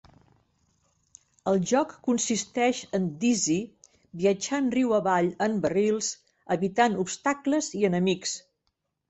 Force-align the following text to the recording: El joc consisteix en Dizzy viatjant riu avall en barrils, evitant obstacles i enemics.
El 1.51 1.59
joc 1.71 1.91
consisteix 2.07 2.79
en 2.99 3.05
Dizzy 3.25 3.57
viatjant 4.23 4.73
riu 4.77 4.97
avall 5.01 5.31
en 5.49 5.61
barrils, 5.67 6.11
evitant 6.59 6.99
obstacles 7.07 7.71
i 7.83 7.85
enemics. 7.93 8.35